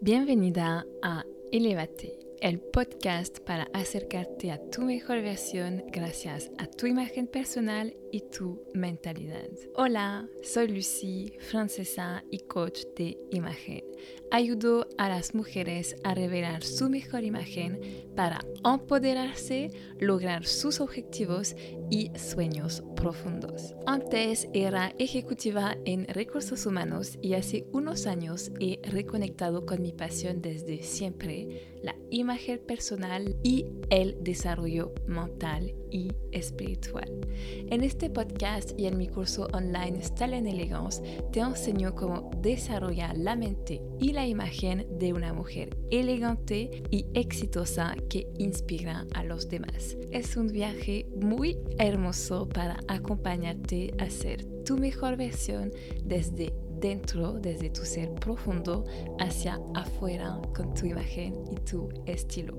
Bienvenida 0.00 0.86
a 1.02 1.24
Elevate, 1.50 2.16
el 2.40 2.60
podcast 2.60 3.40
para 3.40 3.64
acercarte 3.72 4.52
a 4.52 4.60
tu 4.70 4.82
mejor 4.82 5.22
versión 5.22 5.82
gracias 5.88 6.52
a 6.58 6.68
tu 6.68 6.86
imagen 6.86 7.26
personal 7.26 7.96
y 8.12 8.20
tu 8.20 8.62
mentalidad. 8.74 9.50
Hola, 9.74 10.28
soy 10.44 10.68
Lucy, 10.68 11.32
francesa 11.40 12.22
y 12.30 12.38
coach 12.38 12.84
de 12.96 13.18
imagen. 13.32 13.87
Ayudo 14.30 14.88
a 14.98 15.08
las 15.08 15.34
mujeres 15.34 15.96
a 16.04 16.14
revelar 16.14 16.62
su 16.62 16.90
mejor 16.90 17.24
imagen 17.24 17.80
para 18.14 18.40
empoderarse, 18.64 19.70
lograr 19.98 20.44
sus 20.44 20.80
objetivos 20.80 21.56
y 21.90 22.10
sueños 22.18 22.82
profundos. 22.94 23.74
Antes 23.86 24.48
era 24.52 24.94
ejecutiva 24.98 25.76
en 25.84 26.06
recursos 26.08 26.66
humanos 26.66 27.18
y 27.22 27.34
hace 27.34 27.66
unos 27.72 28.06
años 28.06 28.50
he 28.60 28.80
reconectado 28.82 29.64
con 29.64 29.80
mi 29.80 29.92
pasión 29.92 30.42
desde 30.42 30.82
siempre, 30.82 31.78
la 31.82 31.94
imagen 32.10 32.58
personal 32.66 33.36
y 33.42 33.66
el 33.90 34.16
desarrollo 34.22 34.92
mental 35.06 35.74
y 35.90 36.12
espiritual. 36.32 37.10
En 37.70 37.82
este 37.82 38.10
podcast 38.10 38.78
y 38.78 38.86
en 38.86 38.98
mi 38.98 39.08
curso 39.08 39.48
online 39.52 40.02
Style 40.02 40.34
Elegance 40.34 41.02
te 41.32 41.40
enseño 41.40 41.94
cómo 41.94 42.30
desarrollar 42.42 43.16
la 43.16 43.36
mente 43.36 43.82
y 43.98 44.12
la 44.12 44.26
imagen 44.26 44.86
de 44.98 45.12
una 45.12 45.32
mujer 45.32 45.76
elegante 45.90 46.82
y 46.90 47.06
exitosa 47.14 47.94
que 48.10 48.28
inspira 48.38 49.06
a 49.14 49.24
los 49.24 49.48
demás. 49.48 49.96
Es 50.10 50.36
un 50.36 50.48
viaje 50.48 51.06
muy 51.20 51.58
hermoso 51.78 52.48
para 52.48 52.78
acompañarte 52.88 53.94
a 53.98 54.10
ser 54.10 54.44
tu 54.64 54.76
mejor 54.76 55.16
versión 55.16 55.70
desde 56.04 56.52
dentro, 56.80 57.34
desde 57.34 57.70
tu 57.70 57.84
ser 57.84 58.10
profundo, 58.14 58.84
hacia 59.18 59.58
afuera 59.74 60.40
con 60.54 60.74
tu 60.74 60.86
imagen 60.86 61.44
y 61.50 61.56
tu 61.56 61.88
estilo. 62.06 62.54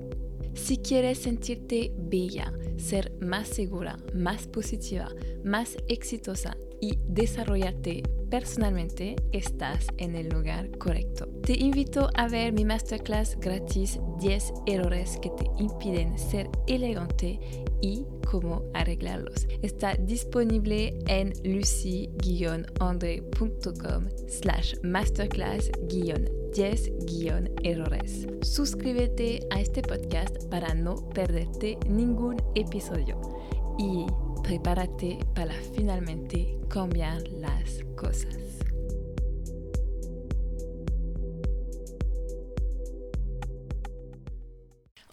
Si 0.54 0.78
quieres 0.78 1.18
sentirte 1.18 1.92
bella, 1.96 2.52
ser 2.76 3.12
más 3.20 3.48
segura, 3.48 3.96
más 4.14 4.46
positiva, 4.46 5.08
más 5.44 5.76
exitosa 5.88 6.56
y 6.80 6.98
desarrollarte 7.06 8.02
personalmente, 8.30 9.16
estás 9.32 9.88
en 9.98 10.14
el 10.14 10.28
lugar 10.28 10.70
correcto. 10.78 11.26
Te 11.42 11.58
invito 11.58 12.08
a 12.14 12.28
ver 12.28 12.52
mi 12.52 12.64
masterclass 12.64 13.36
gratis 13.38 13.98
10 14.20 14.52
errores 14.66 15.18
que 15.20 15.30
te 15.30 15.44
impiden 15.58 16.16
ser 16.18 16.48
elegante 16.66 17.40
y 17.82 18.06
cómo 18.30 18.62
arreglarlos. 18.74 19.48
Está 19.62 19.94
disponible 19.96 20.98
en 21.06 21.32
lucy-andre.com 21.44 24.08
slash 24.28 24.74
masterclass-10-errores. 26.50 28.26
Suscríbete 28.42 29.40
a 29.50 29.60
este 29.60 29.82
podcast 29.82 30.44
para 30.50 30.74
no 30.74 31.08
perderte 31.10 31.78
ningún 31.86 32.36
episodio 32.54 33.20
y 33.78 34.06
prepárate 34.42 35.18
para 35.34 35.54
finalmente 35.74 36.58
cambiar 36.68 37.26
las 37.28 37.84
cosas. 37.96 38.36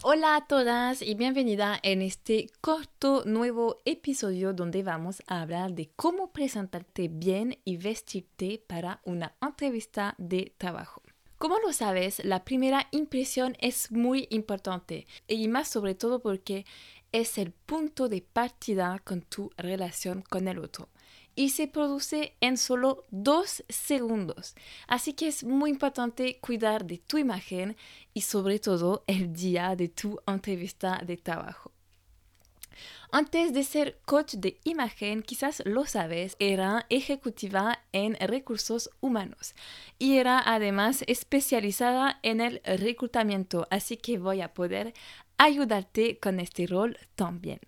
Hola 0.04 0.38
a 0.38 0.48
todas 0.48 1.02
y 1.02 1.16
bienvenida 1.16 1.78
en 1.84 2.02
este 2.02 2.48
corto 2.62 3.24
nuevo 3.26 3.80
episodio 3.84 4.54
donde 4.54 4.82
vamos 4.82 5.22
a 5.28 5.42
hablar 5.42 5.74
de 5.74 5.90
cómo 5.98 6.32
presentarte 6.32 7.10
bien 7.10 7.60
y 7.66 7.76
vestirte 7.76 8.64
para 8.66 9.02
una 9.04 9.36
entrevista 9.42 10.16
de 10.18 10.54
trabajo. 10.58 11.02
Como 11.38 11.60
lo 11.60 11.72
sabes, 11.72 12.26
la 12.26 12.44
primera 12.44 12.88
impresión 12.92 13.56
es 13.60 13.92
muy 13.92 14.28
importante 14.32 15.06
y 15.28 15.48
más 15.48 15.68
sobre 15.68 15.94
todo 15.94 16.20
porque 16.20 16.66
es 17.12 17.38
el 17.38 17.52
punto 17.52 18.10
de 18.10 18.22
partida 18.22 19.00
con 19.04 19.22
tu 19.22 19.52
relación 19.56 20.24
con 20.24 20.48
el 20.48 20.58
otro 20.58 20.90
y 21.36 21.50
se 21.50 21.68
produce 21.68 22.36
en 22.42 22.58
solo 22.58 23.04
dos 23.12 23.64
segundos. 23.70 24.56
Así 24.88 25.14
que 25.14 25.28
es 25.28 25.44
muy 25.44 25.70
importante 25.70 26.40
cuidar 26.40 26.86
de 26.86 26.98
tu 26.98 27.20
imagen 27.20 27.78
y 28.16 28.22
sobre 28.22 28.58
todo 28.58 29.04
el 29.06 29.32
día 29.32 29.76
de 29.76 29.90
tu 29.90 30.20
entrevista 30.26 31.00
de 31.06 31.18
trabajo. 31.18 31.77
Antes 33.12 33.54
de 33.54 33.64
ser 33.64 34.00
coach 34.06 34.36
de 34.36 34.60
imagen, 34.64 35.24
quizás 35.24 35.62
lo 35.66 35.86
sabes, 35.86 36.36
era 36.40 36.86
ejecutiva 36.90 37.80
en 37.92 38.16
recursos 38.16 38.90
humanos 39.00 39.56
y 39.98 40.18
era 40.18 40.42
además 40.46 41.04
especializada 41.08 42.20
en 42.24 42.42
el 42.42 42.62
reclutamiento, 42.66 43.68
así 43.72 43.98
que 43.98 44.18
voy 44.18 44.42
a 44.42 44.54
poder 44.54 44.94
ayudarte 45.38 46.20
con 46.20 46.40
este 46.40 46.68
rol 46.68 46.98
también. 47.16 47.60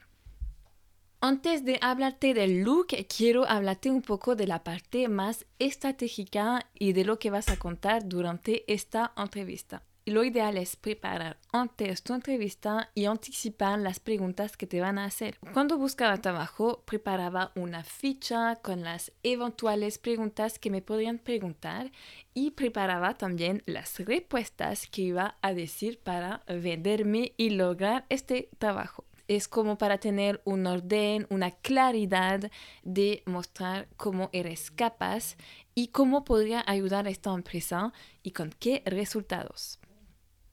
Antes 1.22 1.66
de 1.66 1.80
hablarte 1.82 2.34
del 2.34 2.62
look, 2.64 2.96
quiero 3.14 3.46
hablarte 3.46 3.92
un 3.92 4.02
poco 4.02 4.36
de 4.36 4.48
la 4.48 4.64
parte 4.64 5.10
más 5.10 5.46
estratégica 5.60 6.66
y 6.74 6.94
de 6.94 7.04
lo 7.04 7.20
que 7.20 7.30
vas 7.30 7.50
a 7.50 7.58
contar 7.58 8.08
durante 8.08 8.72
esta 8.72 9.12
entrevista 9.18 9.84
lo 10.10 10.24
ideal 10.24 10.58
es 10.58 10.76
preparar 10.76 11.38
antes 11.52 12.04
tu 12.04 12.14
entrevista 12.14 12.92
y 12.96 13.06
anticipar 13.06 13.80
las 13.80 14.00
preguntas 14.00 14.58
que 14.58 14.68
te 14.68 14.82
van 14.82 14.98
a 14.98 15.06
hacer. 15.06 15.38
Cuando 15.54 15.78
buscaba 15.78 16.18
trabajo, 16.18 16.84
preparaba 16.86 17.52
una 17.56 17.84
ficha 17.84 18.58
con 18.58 18.84
las 18.84 19.12
eventuales 19.24 19.98
preguntas 19.98 20.60
que 20.60 20.70
me 20.70 20.82
podrían 20.82 21.20
preguntar 21.20 21.92
y 22.34 22.52
preparaba 22.52 23.18
también 23.18 23.64
las 23.66 24.00
respuestas 24.00 24.88
que 24.88 25.02
iba 25.04 25.38
a 25.42 25.54
decir 25.54 26.00
para 26.00 26.44
venderme 26.48 27.34
y 27.38 27.52
lograr 27.52 28.06
este 28.10 28.50
trabajo 28.58 29.06
es 29.30 29.48
como 29.48 29.78
para 29.78 30.00
tener 30.00 30.42
un 30.44 30.66
orden, 30.66 31.28
una 31.30 31.52
claridad 31.52 32.52
de 32.84 33.22
mostrar 33.28 33.88
cómo 33.96 34.30
eres 34.34 34.72
capaz 34.72 35.38
y 35.76 35.90
cómo 35.90 36.26
podría 36.26 36.64
ayudar 36.66 37.06
a 37.06 37.12
esta 37.12 37.32
empresa 37.34 37.94
y 38.24 38.32
con 38.32 38.50
qué 38.50 38.82
resultados. 38.86 39.79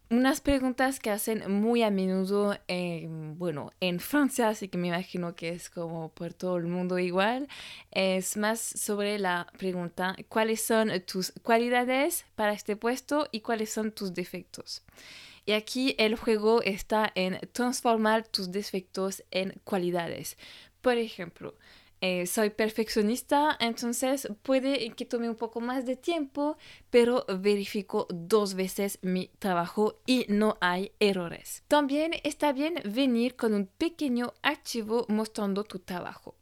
Unas 0.09 0.41
preguntas 0.41 1.01
que 1.01 1.11
hacen 1.11 1.51
muy 1.51 1.83
a 1.83 1.91
menudo, 1.91 2.57
bueno, 3.37 3.73
en 3.81 3.99
Francia, 3.99 4.49
así 4.49 4.69
que 4.69 4.79
me 4.79 4.87
imagino 4.87 5.35
que 5.35 5.49
es 5.49 5.69
como 5.69 6.11
por 6.11 6.33
todo 6.33 6.59
el 6.59 6.67
mundo 6.67 7.01
igual, 7.01 7.49
es 7.91 8.37
más 8.37 8.61
sobre 8.61 9.19
la 9.19 9.49
pregunta, 9.59 10.15
¿cuáles 10.29 10.61
son 10.63 10.93
tus 11.01 11.33
cualidades 11.43 12.25
para 12.37 12.53
este 12.53 12.77
puesto 12.77 13.27
y 13.33 13.41
cuáles 13.41 13.73
son 13.73 13.91
tus 13.91 14.15
defectos? 14.15 14.85
Y 15.45 15.53
aquí 15.53 15.97
el 15.99 16.15
juego 16.15 16.63
está 16.63 17.11
en 17.17 17.41
transformar 17.51 18.29
tus 18.29 18.53
defectos 18.53 19.25
en 19.33 19.61
cualidades. 19.65 20.39
Por 20.83 20.99
ejemplo, 20.99 21.57
eh, 22.09 22.25
soy 22.27 22.51
perfeccionista, 22.51 23.57
entonces 23.59 24.29
puede 24.45 24.91
que 24.91 25.05
tome 25.05 25.29
un 25.29 25.35
poco 25.35 25.61
más 25.61 25.85
de 25.87 25.97
tiempo, 25.97 26.57
pero 26.89 27.27
verifico 27.41 28.07
dos 28.11 28.55
veces 28.55 29.01
mi 29.03 29.27
trabajo 29.41 29.99
y 30.07 30.25
no 30.29 30.57
hay 30.61 30.93
errores. 31.01 31.65
También 31.67 32.13
está 32.23 32.53
bien 32.53 32.81
venir 32.85 33.35
con 33.35 33.55
un 33.55 33.67
pequeño 33.67 34.35
archivo 34.43 35.05
mostrando 35.09 35.65
tu 35.65 35.81
trabajo 35.81 36.37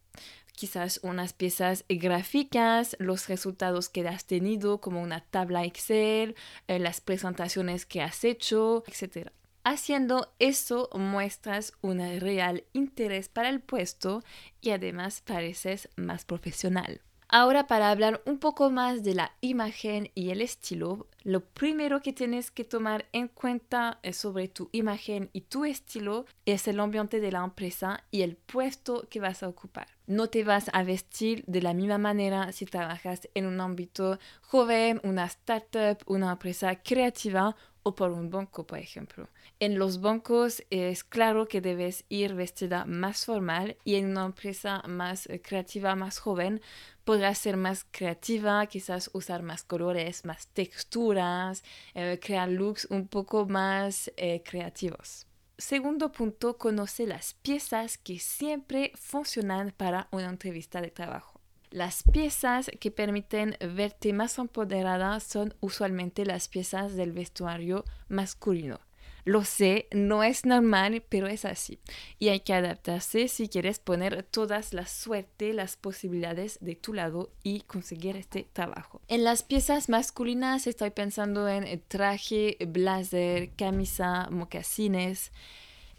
quizás 0.52 1.00
unas 1.02 1.32
piezas 1.32 1.84
gráficas, 1.88 2.94
los 3.00 3.26
resultados 3.28 3.88
que 3.88 4.06
has 4.06 4.24
tenido 4.24 4.80
como 4.80 5.02
una 5.02 5.20
tabla 5.20 5.64
Excel, 5.64 6.36
eh, 6.68 6.78
las 6.78 7.00
presentaciones 7.00 7.86
que 7.86 8.02
has 8.02 8.22
hecho, 8.22 8.84
etc. 8.86 9.32
Haciendo 9.66 10.30
eso 10.38 10.90
muestras 10.92 11.72
un 11.80 11.98
real 12.20 12.64
interés 12.74 13.30
para 13.30 13.48
el 13.48 13.60
puesto 13.60 14.22
y 14.60 14.70
además 14.70 15.22
pareces 15.22 15.88
más 15.96 16.26
profesional. 16.26 17.00
Ahora 17.28 17.66
para 17.66 17.90
hablar 17.90 18.22
un 18.26 18.38
poco 18.38 18.70
más 18.70 19.02
de 19.02 19.14
la 19.14 19.32
imagen 19.40 20.10
y 20.14 20.30
el 20.30 20.42
estilo, 20.42 21.08
lo 21.22 21.40
primero 21.40 22.02
que 22.02 22.12
tienes 22.12 22.50
que 22.50 22.64
tomar 22.64 23.06
en 23.12 23.28
cuenta 23.28 23.98
sobre 24.12 24.48
tu 24.48 24.68
imagen 24.72 25.30
y 25.32 25.40
tu 25.40 25.64
estilo 25.64 26.26
es 26.44 26.68
el 26.68 26.78
ambiente 26.78 27.20
de 27.20 27.32
la 27.32 27.42
empresa 27.42 28.04
y 28.10 28.20
el 28.20 28.36
puesto 28.36 29.08
que 29.08 29.20
vas 29.20 29.42
a 29.42 29.48
ocupar. 29.48 29.88
No 30.06 30.28
te 30.28 30.44
vas 30.44 30.66
a 30.74 30.82
vestir 30.82 31.42
de 31.46 31.62
la 31.62 31.72
misma 31.72 31.96
manera 31.96 32.52
si 32.52 32.66
trabajas 32.66 33.28
en 33.32 33.46
un 33.46 33.58
ámbito 33.60 34.18
joven, 34.42 35.00
una 35.02 35.24
startup, 35.24 35.98
una 36.06 36.32
empresa 36.32 36.76
creativa 36.76 37.56
o 37.84 37.94
por 37.94 38.10
un 38.10 38.30
banco, 38.30 38.66
por 38.66 38.78
ejemplo. 38.78 39.28
En 39.60 39.78
los 39.78 40.00
bancos 40.00 40.64
es 40.70 41.04
claro 41.04 41.46
que 41.46 41.60
debes 41.60 42.04
ir 42.08 42.34
vestida 42.34 42.84
más 42.86 43.26
formal 43.26 43.76
y 43.84 43.94
en 43.96 44.06
una 44.06 44.24
empresa 44.24 44.82
más 44.88 45.26
eh, 45.26 45.40
creativa, 45.40 45.94
más 45.94 46.18
joven, 46.18 46.60
podrás 47.04 47.38
ser 47.38 47.56
más 47.56 47.86
creativa, 47.90 48.66
quizás 48.66 49.10
usar 49.12 49.42
más 49.42 49.62
colores, 49.62 50.24
más 50.24 50.48
texturas, 50.48 51.62
eh, 51.94 52.18
crear 52.20 52.48
looks 52.48 52.86
un 52.90 53.06
poco 53.06 53.46
más 53.46 54.10
eh, 54.16 54.42
creativos. 54.42 55.26
Segundo 55.58 56.10
punto, 56.10 56.58
conoce 56.58 57.06
las 57.06 57.34
piezas 57.34 57.98
que 57.98 58.18
siempre 58.18 58.92
funcionan 58.96 59.72
para 59.76 60.08
una 60.10 60.30
entrevista 60.30 60.80
de 60.80 60.90
trabajo. 60.90 61.33
Las 61.74 62.04
piezas 62.04 62.70
que 62.78 62.92
permiten 62.92 63.56
verte 63.58 64.12
más 64.12 64.38
empoderada 64.38 65.18
son 65.18 65.54
usualmente 65.58 66.24
las 66.24 66.46
piezas 66.46 66.94
del 66.94 67.10
vestuario 67.10 67.84
masculino. 68.08 68.78
Lo 69.24 69.42
sé, 69.42 69.88
no 69.90 70.22
es 70.22 70.46
normal, 70.46 71.02
pero 71.08 71.26
es 71.26 71.44
así. 71.44 71.80
Y 72.20 72.28
hay 72.28 72.38
que 72.38 72.54
adaptarse 72.54 73.26
si 73.26 73.48
quieres 73.48 73.80
poner 73.80 74.22
todas 74.22 74.72
las 74.72 74.92
suerte, 74.92 75.52
las 75.52 75.76
posibilidades 75.76 76.58
de 76.60 76.76
tu 76.76 76.94
lado 76.94 77.32
y 77.42 77.62
conseguir 77.62 78.16
este 78.16 78.46
trabajo. 78.52 79.00
En 79.08 79.24
las 79.24 79.42
piezas 79.42 79.88
masculinas 79.88 80.68
estoy 80.68 80.90
pensando 80.90 81.48
en 81.48 81.82
traje, 81.88 82.56
blazer, 82.68 83.50
camisa, 83.56 84.28
mocasines. 84.30 85.32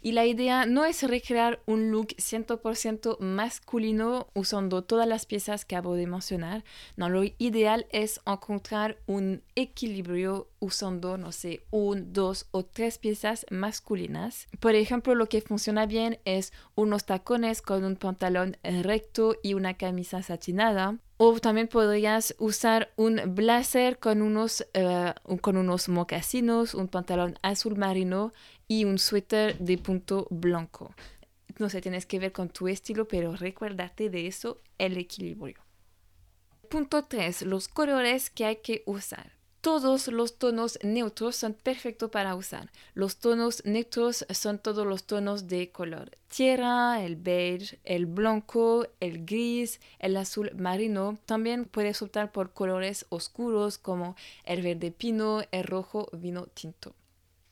Y 0.00 0.12
la 0.12 0.26
idea 0.26 0.66
no 0.66 0.84
es 0.84 1.02
recrear 1.02 1.60
un 1.66 1.90
look 1.90 2.08
100% 2.16 3.18
masculino 3.20 4.28
usando 4.34 4.82
todas 4.82 5.08
las 5.08 5.26
piezas 5.26 5.64
que 5.64 5.76
acabo 5.76 5.94
de 5.94 6.06
mencionar. 6.06 6.64
No, 6.96 7.08
lo 7.08 7.22
ideal 7.38 7.86
es 7.90 8.20
encontrar 8.26 8.98
un 9.06 9.42
equilibrio 9.54 10.48
usando, 10.60 11.16
no 11.18 11.32
sé, 11.32 11.62
un, 11.70 12.12
dos 12.12 12.46
o 12.50 12.64
tres 12.64 12.98
piezas 12.98 13.46
masculinas. 13.50 14.48
Por 14.60 14.74
ejemplo, 14.74 15.14
lo 15.14 15.28
que 15.28 15.40
funciona 15.40 15.86
bien 15.86 16.18
es 16.24 16.52
unos 16.74 17.04
tacones 17.04 17.62
con 17.62 17.84
un 17.84 17.96
pantalón 17.96 18.56
recto 18.62 19.36
y 19.42 19.54
una 19.54 19.74
camisa 19.74 20.22
satinada. 20.22 20.98
O 21.18 21.40
también 21.40 21.66
podrías 21.66 22.34
usar 22.38 22.92
un 22.96 23.34
blazer 23.34 23.98
con 23.98 24.20
unos, 24.20 24.66
uh, 24.74 25.36
con 25.38 25.56
unos 25.56 25.88
mocasinos, 25.88 26.74
un 26.74 26.88
pantalón 26.88 27.38
azul 27.40 27.76
marino 27.76 28.34
y 28.68 28.84
un 28.84 28.98
suéter 28.98 29.58
de 29.58 29.78
punto 29.78 30.26
blanco. 30.30 30.94
No 31.58 31.70
sé, 31.70 31.80
tienes 31.80 32.06
que 32.06 32.18
ver 32.18 32.32
con 32.32 32.48
tu 32.48 32.68
estilo, 32.68 33.08
pero 33.08 33.34
recuérdate 33.34 34.10
de 34.10 34.26
eso, 34.26 34.60
el 34.78 34.98
equilibrio. 34.98 35.58
Punto 36.68 37.04
3. 37.04 37.42
Los 37.42 37.68
colores 37.68 38.28
que 38.28 38.44
hay 38.44 38.56
que 38.56 38.82
usar. 38.86 39.32
Todos 39.60 40.08
los 40.08 40.38
tonos 40.38 40.78
neutros 40.82 41.34
son 41.34 41.54
perfectos 41.54 42.10
para 42.10 42.36
usar. 42.36 42.70
Los 42.94 43.16
tonos 43.16 43.64
neutros 43.64 44.24
son 44.30 44.58
todos 44.58 44.86
los 44.86 45.04
tonos 45.04 45.48
de 45.48 45.70
color. 45.70 46.10
Tierra, 46.28 47.02
el 47.02 47.16
beige, 47.16 47.80
el 47.82 48.06
blanco, 48.06 48.86
el 49.00 49.24
gris, 49.24 49.80
el 49.98 50.16
azul 50.16 50.52
marino. 50.56 51.18
También 51.26 51.64
puedes 51.64 52.00
optar 52.02 52.30
por 52.30 52.52
colores 52.52 53.06
oscuros 53.08 53.78
como 53.78 54.14
el 54.44 54.62
verde 54.62 54.92
pino, 54.92 55.42
el 55.50 55.64
rojo 55.64 56.08
vino 56.12 56.46
tinto. 56.46 56.94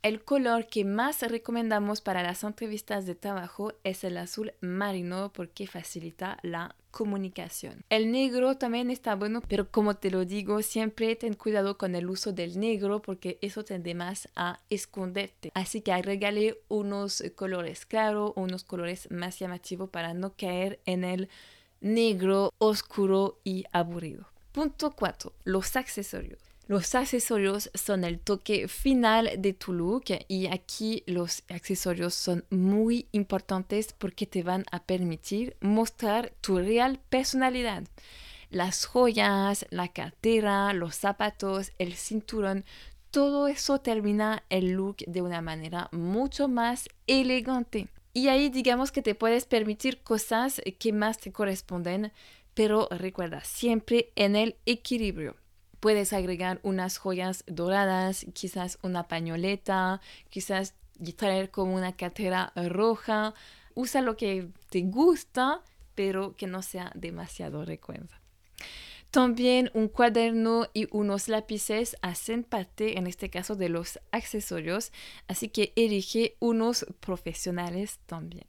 El 0.04 0.22
color 0.22 0.66
que 0.66 0.84
más 0.84 1.22
recomendamos 1.22 2.02
para 2.02 2.22
las 2.22 2.44
entrevistas 2.44 3.06
de 3.06 3.14
trabajo 3.14 3.72
es 3.84 4.04
el 4.04 4.18
azul 4.18 4.52
marino 4.60 5.32
porque 5.32 5.66
facilita 5.66 6.36
la 6.42 6.76
comunicación. 6.90 7.82
El 7.88 8.12
negro 8.12 8.58
también 8.58 8.90
está 8.90 9.14
bueno, 9.14 9.40
pero 9.48 9.70
como 9.70 9.96
te 9.96 10.10
lo 10.10 10.26
digo, 10.26 10.60
siempre 10.60 11.16
ten 11.16 11.32
cuidado 11.32 11.78
con 11.78 11.94
el 11.94 12.10
uso 12.10 12.34
del 12.34 12.60
negro 12.60 13.00
porque 13.00 13.38
eso 13.40 13.64
tiende 13.64 13.94
más 13.94 14.28
a 14.36 14.60
esconderte. 14.68 15.50
Así 15.54 15.80
que 15.80 15.96
regale 16.02 16.58
unos 16.68 17.24
colores 17.34 17.86
claros, 17.86 18.34
unos 18.36 18.62
colores 18.62 19.10
más 19.10 19.38
llamativos 19.38 19.88
para 19.88 20.12
no 20.12 20.34
caer 20.36 20.80
en 20.84 21.04
el 21.04 21.30
negro 21.80 22.52
oscuro 22.58 23.40
y 23.42 23.64
aburrido. 23.72 24.28
Punto 24.52 24.90
4. 24.90 25.32
Los 25.44 25.76
accesorios. 25.76 26.53
Los 26.66 26.94
accesorios 26.94 27.70
son 27.74 28.04
el 28.04 28.18
toque 28.18 28.68
final 28.68 29.30
de 29.36 29.52
tu 29.52 29.74
look 29.74 30.04
y 30.28 30.46
aquí 30.46 31.02
los 31.06 31.42
accesorios 31.50 32.14
son 32.14 32.46
muy 32.48 33.06
importantes 33.12 33.92
porque 33.92 34.26
te 34.26 34.42
van 34.42 34.64
a 34.70 34.82
permitir 34.82 35.58
mostrar 35.60 36.32
tu 36.40 36.56
real 36.58 37.00
personalidad. 37.10 37.84
Las 38.48 38.86
joyas, 38.86 39.66
la 39.68 39.88
cartera, 39.88 40.72
los 40.72 40.94
zapatos, 40.94 41.72
el 41.78 41.92
cinturón, 41.96 42.64
todo 43.10 43.46
eso 43.46 43.80
termina 43.80 44.42
el 44.48 44.72
look 44.72 44.96
de 45.06 45.20
una 45.20 45.42
manera 45.42 45.90
mucho 45.92 46.48
más 46.48 46.88
elegante. 47.06 47.88
Y 48.14 48.28
ahí 48.28 48.48
digamos 48.48 48.90
que 48.90 49.02
te 49.02 49.14
puedes 49.14 49.44
permitir 49.44 50.00
cosas 50.00 50.62
que 50.78 50.94
más 50.94 51.18
te 51.18 51.30
corresponden, 51.30 52.10
pero 52.54 52.88
recuerda 52.90 53.44
siempre 53.44 54.12
en 54.16 54.34
el 54.34 54.56
equilibrio. 54.64 55.36
Puedes 55.84 56.14
agregar 56.14 56.60
unas 56.62 56.96
joyas 56.96 57.44
doradas, 57.46 58.24
quizás 58.32 58.78
una 58.80 59.06
pañoleta, 59.06 60.00
quizás 60.30 60.72
traer 61.18 61.50
como 61.50 61.74
una 61.74 61.94
cartera 61.94 62.54
roja. 62.56 63.34
Usa 63.74 64.00
lo 64.00 64.16
que 64.16 64.48
te 64.70 64.80
gusta, 64.80 65.60
pero 65.94 66.36
que 66.36 66.46
no 66.46 66.62
sea 66.62 66.90
demasiado 66.94 67.66
recuerda. 67.66 68.18
También 69.10 69.70
un 69.74 69.88
cuaderno 69.88 70.68
y 70.72 70.88
unos 70.90 71.28
lápices 71.28 71.98
hacen 72.00 72.44
parte, 72.44 72.96
en 72.96 73.06
este 73.06 73.28
caso, 73.28 73.54
de 73.54 73.68
los 73.68 74.00
accesorios, 74.10 74.90
así 75.28 75.50
que 75.50 75.74
elige 75.76 76.38
unos 76.40 76.86
profesionales 77.00 78.00
también. 78.06 78.46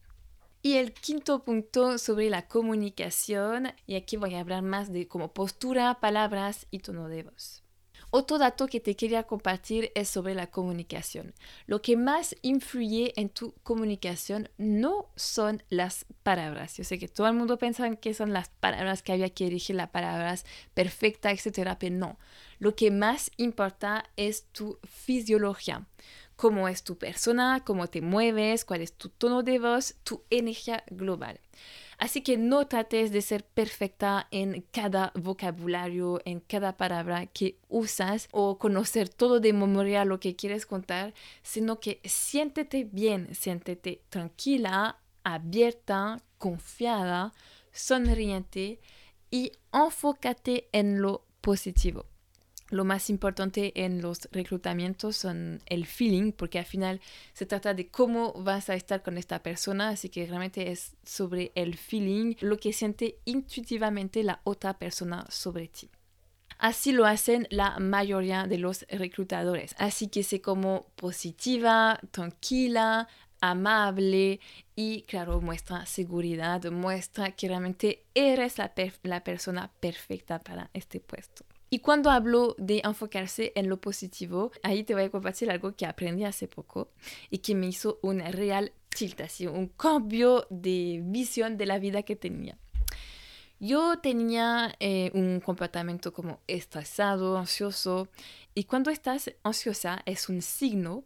Y 0.66 0.78
el 0.78 0.94
quinto 0.94 1.44
punto 1.44 2.00
sobre 2.00 2.28
la 2.32 2.48
comunicación, 2.48 3.72
y 3.86 3.98
aquí 3.98 4.18
voy 4.18 4.34
a 4.34 4.40
hablar 4.40 4.64
más 4.64 4.92
de 4.92 5.08
como 5.08 5.32
postura, 5.32 6.00
palabras 6.00 6.66
y 6.72 6.80
tono 6.80 7.08
de 7.08 7.22
voz. 7.22 7.62
Otro 8.10 8.40
dato 8.40 8.66
que 8.66 8.80
te 8.80 8.96
quería 8.96 9.28
compartir 9.28 9.92
es 9.94 10.10
sobre 10.10 10.34
la 10.34 10.48
comunicación. 10.48 11.36
Lo 11.68 11.84
que 11.84 11.98
más 11.98 12.36
influye 12.42 13.14
en 13.16 13.30
tu 13.30 13.54
comunicación 13.62 14.50
no 14.58 15.12
son 15.16 15.62
las 15.70 16.08
palabras. 16.24 16.78
Yo 16.78 16.84
sé 16.84 16.98
que 16.98 17.10
todo 17.10 17.28
el 17.28 17.36
mundo 17.36 17.60
piensa 17.60 17.96
que 17.98 18.16
son 18.16 18.34
las 18.34 18.50
palabras 18.50 19.04
que 19.04 19.12
había 19.12 19.30
que 19.30 19.46
elegir, 19.46 19.76
las 19.76 19.92
palabras 19.92 20.48
perfectas, 20.74 21.46
etc. 21.46 21.76
Pero 21.80 21.96
no. 21.96 22.18
Lo 22.58 22.76
que 22.76 22.90
más 22.90 23.30
importa 23.38 24.10
es 24.16 24.46
tu 24.46 24.80
fisiología 24.84 25.86
cómo 26.36 26.68
es 26.68 26.84
tu 26.84 26.98
persona, 26.98 27.64
cómo 27.66 27.88
te 27.88 28.02
mueves, 28.02 28.66
cuál 28.66 28.82
es 28.82 28.94
tu 28.94 29.10
tono 29.10 29.44
de 29.44 29.60
voz, 29.60 29.96
tu 30.04 30.24
energía 30.30 30.84
global. 30.88 31.40
Así 31.98 32.22
que 32.22 32.38
no 32.38 32.68
trates 32.68 33.12
de 33.12 33.22
ser 33.22 33.46
perfecta 33.46 34.28
en 34.32 34.66
cada 34.72 35.14
vocabulario, 35.16 36.22
en 36.26 36.42
cada 36.42 36.76
palabra 36.76 37.26
que 37.28 37.58
usas 37.70 38.28
o 38.32 38.58
conocer 38.58 39.08
todo 39.08 39.40
de 39.40 39.54
memoria 39.54 40.04
lo 40.04 40.20
que 40.20 40.36
quieres 40.36 40.66
contar, 40.66 41.14
sino 41.42 41.80
que 41.80 42.02
siéntete 42.04 42.84
bien, 42.84 43.34
siéntete 43.34 44.02
tranquila, 44.10 45.00
abierta, 45.24 46.22
confiada, 46.38 47.34
sonriente 47.72 48.82
y 49.32 49.54
enfócate 49.72 50.68
en 50.74 51.02
lo 51.02 51.26
positivo 51.40 52.06
lo 52.70 52.84
más 52.84 53.10
importante 53.10 53.72
en 53.86 54.02
los 54.02 54.28
reclutamientos 54.32 55.16
son 55.18 55.62
el 55.68 55.86
feeling, 55.86 56.32
porque 56.32 56.60
al 56.60 56.66
final 56.66 57.00
se 57.34 57.46
trata 57.46 57.74
de 57.74 57.88
cómo 57.88 58.34
vas 58.34 58.70
a 58.70 58.76
estar 58.76 59.04
con 59.04 59.18
esta 59.18 59.44
persona, 59.44 59.90
así 59.90 60.10
que 60.10 60.26
realmente 60.26 60.72
es 60.72 60.96
sobre 61.04 61.52
el 61.56 61.78
feeling, 61.78 62.36
lo 62.40 62.58
que 62.58 62.74
siente 62.74 63.20
intuitivamente 63.26 64.24
la 64.24 64.42
otra 64.44 64.78
persona 64.80 65.26
sobre 65.30 65.68
ti. 65.68 65.90
Así 66.58 66.92
lo 66.92 67.06
hacen 67.06 67.48
la 67.52 67.78
mayoría 67.80 68.48
de 68.48 68.58
los 68.58 68.86
reclutadores, 68.90 69.76
así 69.78 70.08
que 70.08 70.24
sé 70.24 70.42
como 70.42 70.88
positiva, 70.96 72.00
tranquila, 72.12 73.08
amable 73.42 74.40
y 74.76 75.04
claro, 75.04 75.42
muestra 75.42 75.86
seguridad, 75.86 76.64
muestra 76.72 77.32
que 77.32 77.48
realmente 77.48 78.06
eres 78.16 78.58
la, 78.58 78.74
la 79.04 79.24
persona 79.24 79.72
perfecta 79.80 80.40
para 80.40 80.70
este 80.74 81.00
puesto. 81.00 81.45
Y 81.70 81.80
cuando 81.80 82.12
hablo 82.12 82.56
de 82.58 82.82
enfocarse 82.84 83.52
en 83.56 83.70
lo 83.70 83.82
positivo, 83.82 84.52
ahí 84.64 84.84
te 84.84 84.94
voy 84.94 85.04
a 85.04 85.10
compartir 85.10 85.50
algo 85.50 85.76
que 85.76 85.86
aprendí 85.86 86.24
hace 86.24 86.48
poco 86.48 86.92
y 87.30 87.40
que 87.40 87.56
me 87.56 87.68
hizo 87.68 88.00
un 88.02 88.20
real 88.20 88.72
tilt, 88.90 89.22
así, 89.22 89.48
un 89.48 89.68
cambio 89.68 90.48
de 90.50 91.02
visión 91.04 91.58
de 91.58 91.66
la 91.66 91.80
vida 91.80 92.04
que 92.04 92.16
tenía. 92.16 92.58
Yo 93.60 94.00
tenía 94.00 94.76
eh, 94.80 95.12
un 95.14 95.40
comportamiento 95.40 96.14
como 96.14 96.40
estresado, 96.48 97.38
ansioso, 97.38 98.10
y 98.54 98.66
cuando 98.66 98.92
estás 98.92 99.34
ansiosa 99.44 100.02
es 100.06 100.30
un 100.30 100.42
signo 100.42 101.04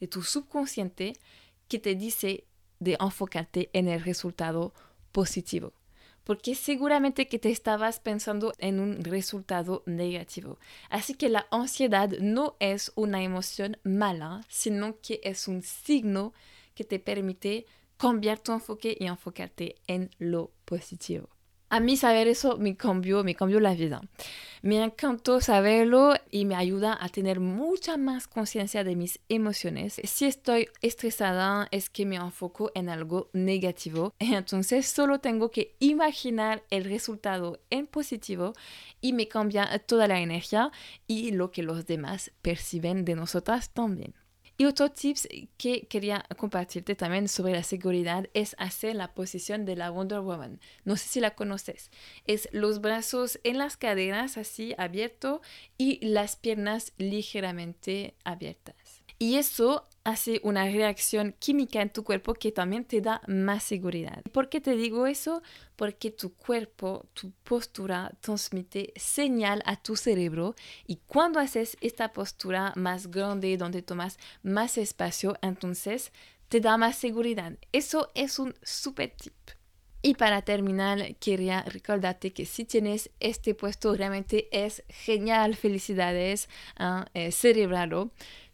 de 0.00 0.08
tu 0.08 0.22
subconsciente 0.22 1.12
que 1.68 1.78
te 1.78 1.94
dice 1.94 2.44
de 2.78 2.96
enfocarte 2.98 3.70
en 3.74 3.86
el 3.86 4.02
resultado 4.02 4.72
positivo 5.12 5.72
porque 6.24 6.54
seguramente 6.54 7.28
que 7.28 7.38
te 7.38 7.50
estabas 7.50 8.00
pensando 8.00 8.52
en 8.58 8.80
un 8.80 9.02
resultado 9.02 9.82
negativo. 9.86 10.58
Así 10.88 11.14
que 11.14 11.28
la 11.28 11.46
ansiedad 11.50 12.10
no 12.20 12.56
es 12.60 12.92
una 12.94 13.22
emoción 13.22 13.78
mala, 13.82 14.42
sino 14.48 15.00
que 15.00 15.20
es 15.24 15.48
un 15.48 15.62
signo 15.62 16.32
que 16.74 16.84
te 16.84 16.98
permite 16.98 17.66
cambiar 17.96 18.38
tu 18.38 18.52
enfoque 18.52 18.96
y 18.98 19.06
enfocarte 19.06 19.76
en 19.86 20.10
lo 20.18 20.52
positivo. 20.64 21.28
A 21.72 21.78
mí 21.78 21.96
saber 21.96 22.26
eso 22.26 22.58
me 22.58 22.76
cambió, 22.76 23.22
me 23.22 23.36
cambió 23.36 23.60
la 23.60 23.74
vida. 23.74 24.00
Me 24.60 24.82
encantó 24.82 25.40
saberlo 25.40 26.14
y 26.28 26.44
me 26.44 26.56
ayuda 26.56 26.98
a 27.00 27.08
tener 27.08 27.38
mucha 27.38 27.96
más 27.96 28.26
conciencia 28.26 28.82
de 28.82 28.96
mis 28.96 29.20
emociones. 29.28 30.00
Si 30.02 30.26
estoy 30.26 30.68
estresada 30.82 31.68
es 31.70 31.88
que 31.88 32.04
me 32.06 32.16
enfoco 32.16 32.72
en 32.74 32.88
algo 32.88 33.30
negativo. 33.32 34.12
Entonces 34.18 34.86
solo 34.86 35.20
tengo 35.20 35.52
que 35.52 35.76
imaginar 35.78 36.64
el 36.70 36.84
resultado 36.84 37.60
en 37.70 37.86
positivo 37.86 38.52
y 39.00 39.12
me 39.12 39.28
cambia 39.28 39.78
toda 39.86 40.08
la 40.08 40.20
energía 40.20 40.72
y 41.06 41.30
lo 41.30 41.52
que 41.52 41.62
los 41.62 41.86
demás 41.86 42.32
perciben 42.42 43.04
de 43.04 43.14
nosotras 43.14 43.70
también. 43.70 44.14
Y 44.60 44.66
otro 44.66 44.90
tips 44.90 45.26
que 45.56 45.86
quería 45.86 46.22
compartirte 46.36 46.94
también 46.94 47.28
sobre 47.28 47.54
la 47.54 47.62
seguridad 47.62 48.28
es 48.34 48.54
hacer 48.58 48.94
la 48.94 49.14
posición 49.14 49.64
de 49.64 49.74
la 49.74 49.88
Wonder 49.88 50.20
Woman. 50.20 50.60
No 50.84 50.98
sé 50.98 51.08
si 51.08 51.18
la 51.18 51.34
conoces. 51.34 51.90
Es 52.26 52.46
los 52.52 52.82
brazos 52.82 53.40
en 53.42 53.56
las 53.56 53.78
caderas 53.78 54.36
así 54.36 54.74
abiertos 54.76 55.40
y 55.78 56.04
las 56.06 56.36
piernas 56.36 56.92
ligeramente 56.98 58.12
abiertas. 58.22 59.02
Y 59.18 59.36
eso 59.36 59.88
hace 60.04 60.40
una 60.44 60.64
reacción 60.64 61.34
química 61.38 61.82
en 61.82 61.90
tu 61.90 62.04
cuerpo 62.04 62.34
que 62.34 62.52
también 62.52 62.84
te 62.84 63.00
da 63.00 63.20
más 63.26 63.62
seguridad. 63.64 64.22
¿Por 64.32 64.48
qué 64.48 64.60
te 64.60 64.76
digo 64.76 65.06
eso? 65.06 65.42
Porque 65.76 66.10
tu 66.10 66.34
cuerpo, 66.34 67.06
tu 67.12 67.32
postura 67.44 68.12
transmite 68.20 68.92
señal 68.96 69.62
a 69.66 69.76
tu 69.76 69.96
cerebro 69.96 70.54
y 70.86 70.96
cuando 71.06 71.38
haces 71.40 71.76
esta 71.80 72.12
postura 72.12 72.72
más 72.76 73.10
grande 73.10 73.56
donde 73.56 73.82
tomas 73.82 74.18
más 74.42 74.78
espacio, 74.78 75.36
entonces 75.42 76.12
te 76.48 76.60
da 76.60 76.76
más 76.76 76.96
seguridad. 76.96 77.52
Eso 77.72 78.10
es 78.14 78.38
un 78.38 78.54
super 78.62 79.10
tip. 79.10 79.34
Y 80.02 80.14
para 80.14 80.40
terminar, 80.42 81.14
quería 81.16 81.62
recordarte 81.62 82.32
que 82.32 82.46
si 82.46 82.64
tienes 82.64 83.10
este 83.20 83.54
puesto 83.54 83.94
realmente 83.94 84.48
es 84.50 84.82
genial, 84.88 85.56
felicidades, 85.56 86.48
¿eh? 86.78 87.04
eh 87.12 87.32
cerebralo. 87.32 88.10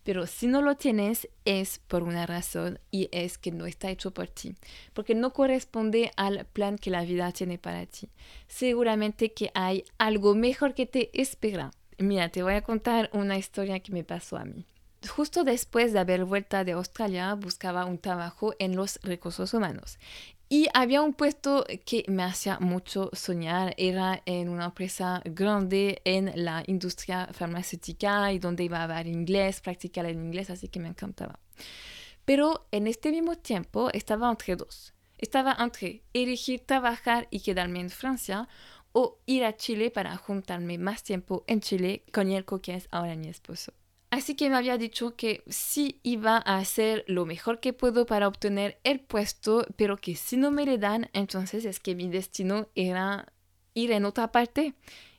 Pero 0.07 0.29
si 0.29 0.47
no 0.47 0.63
lo 0.63 0.77
tienes 0.77 1.29
es 1.45 1.81
por 1.81 2.05
una 2.05 2.27
razón 2.27 2.79
y 2.93 3.09
es 3.11 3.39
que 3.39 3.51
no 3.51 3.67
está 3.67 3.91
hecho 3.91 4.13
por 4.13 4.29
ti, 4.29 4.55
porque 4.95 5.17
no 5.17 5.33
corresponde 5.33 6.13
al 6.17 6.47
plan 6.47 6.79
que 6.79 6.91
la 6.91 7.03
vida 7.03 7.33
tiene 7.33 7.59
para 7.59 7.87
ti. 7.87 8.09
Seguramente 8.47 9.33
que 9.33 9.51
hay 9.55 9.83
algo 9.99 10.37
mejor 10.37 10.75
que 10.75 10.87
te 10.87 11.11
espera. 11.21 11.73
Mira, 11.99 12.29
te 12.29 12.45
voy 12.45 12.55
a 12.55 12.63
contar 12.63 13.11
una 13.15 13.37
historia 13.37 13.81
que 13.81 13.91
me 13.91 14.05
pasó 14.05 14.37
a 14.37 14.45
mí. 14.45 14.65
Justo 15.09 15.45
después 15.45 15.93
de 15.93 15.99
haber 15.99 16.25
vuelto 16.25 16.65
de 16.65 16.73
Australia, 16.73 17.35
buscaba 17.35 17.85
un 17.85 17.99
trabajo 17.99 18.55
en 18.59 18.77
los 18.77 18.99
recursos 19.03 19.55
humanos 19.55 19.99
y 20.49 20.69
había 20.75 21.03
un 21.03 21.13
puesto 21.13 21.65
que 21.85 22.05
me 22.07 22.23
hacía 22.23 22.59
mucho 22.61 23.11
soñar, 23.13 23.75
era 23.79 24.23
en 24.27 24.49
una 24.49 24.67
empresa 24.67 25.21
grande 25.25 26.01
en 26.05 26.33
la 26.37 26.63
industria 26.69 27.29
farmacéutica 27.33 28.33
y 28.33 28.39
donde 28.39 28.63
iba 28.63 28.79
a 28.79 28.85
hablar 28.85 29.09
inglés, 29.09 29.61
practicar 29.61 30.07
el 30.07 30.17
inglés, 30.17 30.51
así 30.51 30.69
que 30.69 30.79
me 30.79 30.89
encantaba. 30.89 31.41
Pero 32.25 32.69
en 32.71 32.87
este 32.87 33.11
mismo 33.11 33.37
tiempo 33.37 33.91
estaba 33.93 34.31
entre 34.31 34.55
dos. 34.55 34.95
Estaba 35.19 35.57
entre 35.59 36.05
elegir 36.13 36.61
trabajar 36.61 37.27
y 37.31 37.41
quedarme 37.41 37.81
en 37.81 37.91
Francia 37.91 38.49
o 38.93 39.19
ir 39.27 39.45
a 39.45 39.57
Chile 39.57 39.91
para 39.91 40.17
juntarme 40.17 40.79
más 40.79 41.03
tiempo 41.03 41.45
en 41.49 41.61
Chile 41.61 42.05
con 42.13 42.31
el 42.31 42.45
que 42.63 42.75
es 42.75 42.89
ahora 42.93 43.17
mi 43.17 43.29
esposo. 43.29 43.73
Así 44.11 44.35
que 44.35 44.49
me 44.49 44.57
había 44.57 44.79
dicho 44.79 45.17
que 45.17 45.43
sí 45.49 46.01
iba 46.03 46.37
a 46.37 46.59
hacer 46.59 47.05
lo 47.09 47.27
mejor 47.27 47.61
que 47.61 47.73
puedo 47.73 48.07
para 48.07 48.29
obtener 48.29 48.79
el 48.85 49.01
puesto, 49.01 49.67
pero 49.77 49.97
que 49.97 50.15
si 50.15 50.37
no 50.37 50.51
me 50.51 50.65
le 50.65 50.79
dan, 50.79 51.11
entonces 51.13 51.65
es 51.65 51.81
que 51.81 51.95
mi 51.95 52.09
destino 52.09 52.69
era 52.75 53.33
ir 53.75 53.91
en 53.93 54.05
otra 54.05 54.33
parte. 54.33 54.75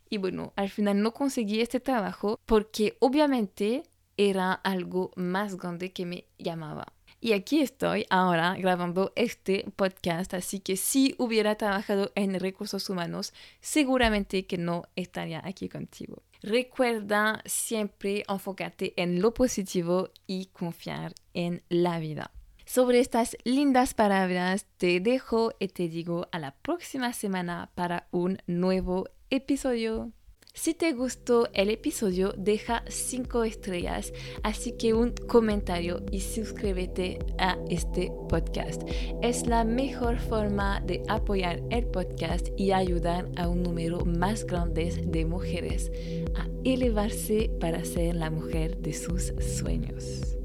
Y 0.09 0.17
bueno, 0.17 0.53
al 0.55 0.69
final 0.69 1.01
no 1.01 1.13
conseguí 1.13 1.59
este 1.59 1.79
trabajo 1.79 2.39
porque 2.45 2.97
obviamente 2.99 3.83
era 4.15 4.53
algo 4.53 5.11
más 5.15 5.57
grande 5.57 5.91
que 5.91 6.05
me 6.05 6.25
llamaba. 6.37 6.93
Y 7.19 7.33
aquí 7.33 7.61
estoy 7.61 8.05
ahora 8.09 8.55
grabando 8.57 9.11
este 9.15 9.65
podcast, 9.75 10.33
así 10.35 10.59
que 10.59 10.77
si 10.77 11.15
hubiera 11.17 11.55
trabajado 11.55 12.11
en 12.15 12.39
recursos 12.39 12.89
humanos, 12.89 13.33
seguramente 13.59 14.45
que 14.45 14.57
no 14.57 14.83
estaría 14.95 15.41
aquí 15.43 15.67
contigo. 15.67 16.21
Recuerda 16.41 17.41
siempre 17.45 18.23
enfocarte 18.27 18.93
en 18.95 19.21
lo 19.21 19.33
positivo 19.33 20.09
y 20.25 20.47
confiar 20.47 21.13
en 21.33 21.63
la 21.69 21.99
vida. 21.99 22.31
Sobre 22.65 22.99
estas 22.99 23.37
lindas 23.45 23.93
palabras 23.93 24.65
te 24.77 24.99
dejo 24.99 25.53
y 25.57 25.69
te 25.69 25.87
digo 25.87 26.27
a 26.31 26.39
la 26.39 26.51
próxima 26.51 27.13
semana 27.13 27.71
para 27.75 28.07
un 28.11 28.39
nuevo 28.45 29.05
episodio. 29.29 30.11
Si 30.57 30.73
te 30.73 30.91
gustó 30.93 31.47
el 31.53 31.69
episodio, 31.69 32.33
deja 32.35 32.83
5 32.87 33.43
estrellas, 33.43 34.11
así 34.41 34.71
que 34.71 34.95
un 34.95 35.11
comentario 35.11 36.03
y 36.11 36.21
suscríbete 36.21 37.19
a 37.37 37.59
este 37.69 38.11
podcast. 38.27 38.81
Es 39.21 39.45
la 39.45 39.63
mejor 39.63 40.17
forma 40.17 40.81
de 40.81 41.03
apoyar 41.09 41.61
el 41.69 41.85
podcast 41.85 42.47
y 42.57 42.71
ayudar 42.71 43.29
a 43.35 43.47
un 43.47 43.61
número 43.61 44.03
más 44.03 44.45
grande 44.45 44.91
de 45.05 45.25
mujeres 45.25 45.91
a 46.35 46.47
elevarse 46.65 47.51
para 47.59 47.85
ser 47.85 48.15
la 48.15 48.31
mujer 48.31 48.79
de 48.79 48.93
sus 48.93 49.33
sueños. 49.39 50.36